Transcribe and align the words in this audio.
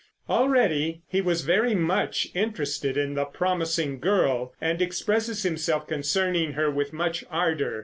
Already 0.27 1.03
he 1.07 1.21
was 1.21 1.43
very 1.43 1.75
much 1.75 2.29
interested 2.33 2.97
in 2.97 3.13
the 3.13 3.25
promising 3.25 3.99
girl, 3.99 4.51
and 4.59 4.81
expresses 4.81 5.43
himself 5.43 5.85
concerning 5.85 6.53
her 6.53 6.71
with 6.71 6.91
much 6.91 7.23
ardor. 7.29 7.79